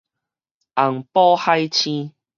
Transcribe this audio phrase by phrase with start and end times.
[0.73, 2.15] 紅寶海星